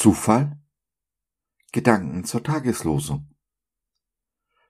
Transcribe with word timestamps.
Zufall? 0.00 0.58
Gedanken 1.72 2.24
zur 2.24 2.42
Tageslosung. 2.42 3.36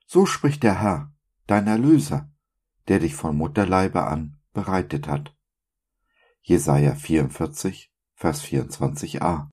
So 0.05 0.27
spricht 0.27 0.65
der 0.65 0.81
Herr, 0.81 1.15
dein 1.47 1.69
Erlöser, 1.69 2.33
der 2.89 2.99
dich 2.99 3.15
von 3.15 3.37
Mutterleibe 3.37 4.03
an 4.03 4.41
bereitet 4.53 5.07
hat. 5.07 5.33
Jesaja 6.41 6.97
44, 6.97 7.95
Vers 8.17 8.43
24a. 8.43 9.51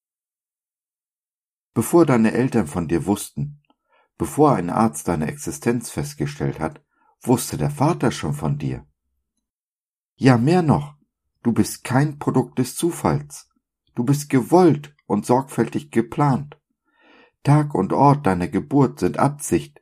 Bevor 1.75 2.07
deine 2.07 2.31
Eltern 2.31 2.65
von 2.65 2.87
dir 2.87 3.05
wussten, 3.05 3.61
bevor 4.17 4.55
ein 4.55 4.71
Arzt 4.71 5.07
deine 5.07 5.27
Existenz 5.27 5.91
festgestellt 5.91 6.59
hat, 6.59 6.83
wusste 7.21 7.55
der 7.55 7.69
Vater 7.69 8.09
schon 8.09 8.33
von 8.33 8.57
dir. 8.57 8.87
Ja, 10.15 10.39
mehr 10.39 10.63
noch, 10.63 10.95
du 11.43 11.51
bist 11.51 11.83
kein 11.83 12.17
Produkt 12.17 12.57
des 12.57 12.75
Zufalls. 12.75 13.47
Du 13.93 14.03
bist 14.03 14.31
gewollt 14.31 14.96
und 15.07 15.25
sorgfältig 15.25 15.89
geplant. 15.89 16.59
Tag 17.43 17.73
und 17.73 17.93
Ort 17.93 18.27
deiner 18.27 18.47
Geburt 18.47 18.99
sind 18.99 19.17
Absicht 19.17 19.81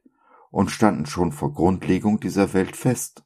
und 0.52 0.72
standen 0.72 1.06
schon 1.06 1.34
vor 1.34 1.54
Grundlegung 1.54 2.20
dieser 2.20 2.54
Welt 2.54 2.78
fest. 2.78 3.26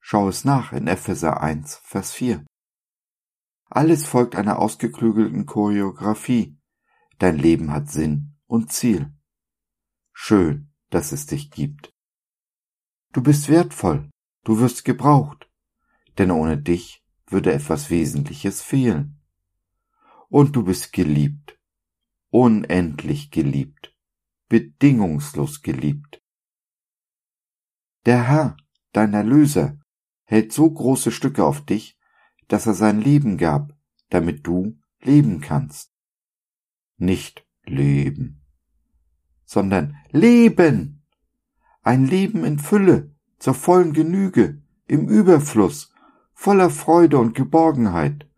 Schau 0.00 0.28
es 0.28 0.44
nach 0.44 0.72
in 0.72 0.88
Epheser 0.88 1.40
1, 1.40 1.80
Vers 1.84 2.10
4. 2.12 2.44
Alles 3.66 4.04
folgt 4.04 4.34
einer 4.34 4.58
ausgeklügelten 4.58 5.46
Choreografie. 5.46 6.58
Dein 7.18 7.38
Leben 7.38 7.72
hat 7.72 7.88
Sinn 7.88 8.36
und 8.46 8.72
Ziel. 8.72 9.12
Schön, 10.12 10.72
dass 10.88 11.12
es 11.12 11.26
dich 11.26 11.50
gibt. 11.50 11.92
Du 13.12 13.22
bist 13.22 13.48
wertvoll, 13.48 14.10
du 14.44 14.58
wirst 14.58 14.84
gebraucht, 14.84 15.48
denn 16.18 16.30
ohne 16.30 16.58
dich 16.58 17.04
würde 17.26 17.52
etwas 17.52 17.90
Wesentliches 17.90 18.62
fehlen. 18.62 19.19
Und 20.30 20.54
du 20.54 20.62
bist 20.62 20.92
geliebt, 20.92 21.58
unendlich 22.30 23.32
geliebt, 23.32 23.96
bedingungslos 24.48 25.60
geliebt. 25.60 26.22
Der 28.06 28.28
Herr, 28.28 28.56
dein 28.92 29.12
Erlöser, 29.12 29.80
hält 30.22 30.52
so 30.52 30.70
große 30.70 31.10
Stücke 31.10 31.44
auf 31.44 31.64
dich, 31.66 31.98
dass 32.46 32.66
er 32.66 32.74
sein 32.74 33.00
Leben 33.00 33.38
gab, 33.38 33.76
damit 34.08 34.46
du 34.46 34.78
leben 35.00 35.40
kannst. 35.40 35.92
Nicht 36.96 37.44
leben, 37.64 38.46
sondern 39.44 39.96
leben. 40.10 41.04
Ein 41.82 42.06
Leben 42.06 42.44
in 42.44 42.60
Fülle, 42.60 43.16
zur 43.40 43.54
vollen 43.54 43.94
Genüge, 43.94 44.62
im 44.86 45.08
Überfluss, 45.08 45.92
voller 46.34 46.70
Freude 46.70 47.18
und 47.18 47.34
Geborgenheit, 47.34 48.29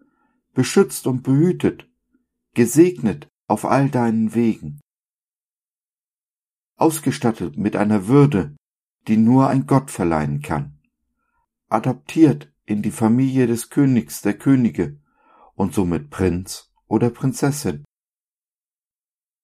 beschützt 0.53 1.07
und 1.07 1.23
behütet, 1.23 1.89
gesegnet 2.55 3.29
auf 3.47 3.65
all 3.65 3.91
deinen 3.91 4.35
Wegen. 4.35 4.81
Ausgestattet 6.77 7.57
mit 7.57 7.77
einer 7.77 8.09
Würde, 8.09 8.57
die 9.09 9.17
nur 9.17 9.49
ein 9.49 9.67
Gott 9.67 9.91
verleihen 9.91 10.43
kann. 10.43 10.81
Adoptiert 11.69 12.53
in 12.65 12.83
die 12.83 12.91
Familie 12.91 13.47
des 13.47 13.71
Königs 13.71 14.23
der 14.23 14.35
Könige 14.35 15.01
und 15.55 15.75
somit 15.75 16.11
Prinz 16.11 16.71
oder 16.87 17.11
Prinzessin. 17.11 17.85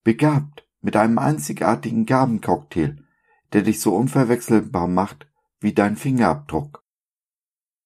Begabt 0.04 0.66
mit 0.80 0.96
einem 0.96 1.18
einzigartigen 1.18 2.06
Gabencocktail, 2.06 3.04
der 3.52 3.62
dich 3.62 3.80
so 3.80 3.96
unverwechselbar 3.96 4.88
macht 4.88 5.26
wie 5.60 5.72
dein 5.72 5.96
Fingerabdruck. 5.96 6.84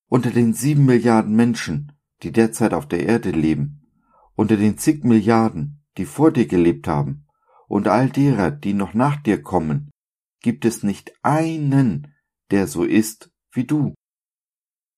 Unter 0.09 0.31
den 0.31 0.53
sieben 0.53 0.85
Milliarden 0.85 1.35
Menschen, 1.35 1.93
die 2.23 2.33
derzeit 2.33 2.75
auf 2.75 2.87
der 2.87 3.07
Erde 3.07 3.31
leben, 3.31 3.89
unter 4.35 4.57
den 4.57 4.79
zig 4.79 5.05
Milliarden, 5.05 5.85
die 5.97 6.05
vor 6.05 6.31
dir 6.33 6.47
gelebt 6.47 6.89
haben, 6.89 7.27
und 7.69 7.89
all 7.89 8.11
derer, 8.11 8.51
die 8.51 8.75
noch 8.75 8.95
nach 8.95 9.17
dir 9.23 9.43
kommen, 9.43 9.91
gibt 10.41 10.65
es 10.65 10.83
nicht 10.83 11.13
einen, 11.23 12.15
der 12.51 12.67
so 12.67 12.85
ist 12.85 13.31
wie 13.53 13.65
du. 13.65 13.95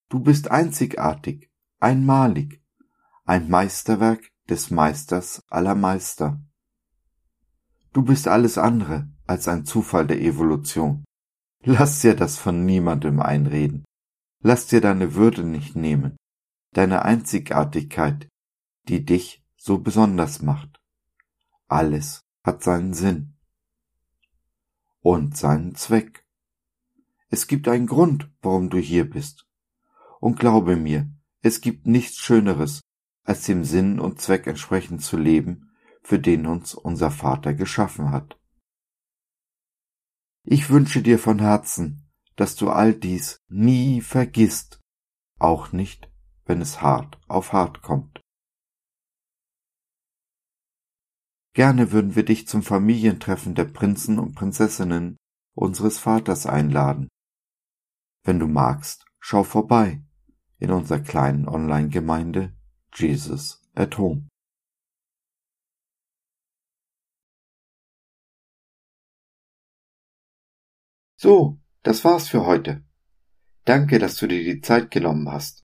Du 0.09 0.21
bist 0.21 0.51
einzigartig, 0.51 1.51
einmalig, 1.81 2.63
ein 3.25 3.49
Meisterwerk 3.49 4.29
des 4.49 4.71
Meisters 4.71 5.43
aller 5.49 5.75
Meister. 5.75 6.43
Du 7.93 8.03
bist 8.03 8.29
alles 8.29 8.59
andere 8.59 9.09
als 9.27 9.49
ein 9.49 9.65
Zufall 9.65 10.07
der 10.07 10.21
Evolution. 10.21 11.05
Lass 11.63 12.01
dir 12.01 12.15
das 12.15 12.39
von 12.39 12.65
niemandem 12.67 13.21
einreden. 13.21 13.85
Lass 14.43 14.67
dir 14.67 14.81
deine 14.81 15.15
Würde 15.15 15.45
nicht 15.45 15.77
nehmen, 15.77 16.17
deine 16.77 17.05
Einzigartigkeit, 17.05 18.29
die 18.89 19.05
dich 19.05 19.45
so 19.57 19.79
besonders 19.79 20.43
macht. 20.43 20.81
Alles 21.69 22.25
hat 22.43 22.63
seinen 22.63 22.93
Sinn 22.93 23.37
und 25.01 25.37
seinen 25.37 25.75
Zweck. 25.75 26.27
Es 27.29 27.47
gibt 27.47 27.69
einen 27.69 27.87
Grund, 27.87 28.31
warum 28.43 28.71
du 28.71 28.79
hier 28.79 29.09
bist. 29.09 29.47
Und 30.21 30.39
glaube 30.39 30.77
mir, 30.77 31.11
es 31.41 31.61
gibt 31.61 31.87
nichts 31.87 32.19
Schöneres, 32.19 32.81
als 33.25 33.43
dem 33.43 33.65
Sinn 33.65 34.01
und 34.01 34.21
Zweck 34.21 34.47
entsprechend 34.47 35.03
zu 35.03 35.17
leben, 35.17 35.71
für 36.03 36.19
den 36.19 36.47
uns 36.47 36.75
unser 36.75 37.11
Vater 37.11 37.55
geschaffen 37.55 38.11
hat. 38.11 38.39
Ich 40.43 40.69
wünsche 40.69 41.03
dir 41.03 41.19
von 41.19 41.39
Herzen, 41.39 42.11
dass 42.37 42.57
du 42.57 42.71
all 42.71 42.93
dies 42.93 43.39
nie 43.49 44.03
vergisst, 44.03 44.81
auch 45.39 45.73
nicht, 45.73 46.11
wenn 46.47 46.61
es 46.61 46.83
hart 46.83 47.19
auf 47.29 47.53
hart 47.53 47.83
kommt. 47.83 48.21
Gerne 51.55 51.93
würden 51.93 52.17
wir 52.17 52.25
dich 52.25 52.49
zum 52.49 52.63
Familientreffen 52.63 53.55
der 53.55 53.65
Prinzen 53.65 54.19
und 54.19 54.35
Prinzessinnen 54.35 55.17
unseres 55.55 55.99
Vaters 55.99 56.47
einladen. 56.47 57.09
Wenn 58.25 58.41
du 58.41 58.49
magst, 58.49 59.05
schau 59.21 59.45
vorbei 59.45 60.03
in 60.59 60.71
unserer 60.71 61.01
kleinen 61.01 61.49
Online-Gemeinde 61.49 62.57
Jesus 62.95 63.63
at 63.75 63.99
Home. 63.99 64.29
So, 71.17 71.59
das 71.83 72.05
war's 72.05 72.29
für 72.29 72.45
heute. 72.45 72.85
Danke, 73.65 73.99
dass 73.99 74.17
du 74.17 74.27
dir 74.27 74.45
die 74.45 74.61
Zeit 74.61 74.91
genommen 74.91 75.31
hast. 75.31 75.64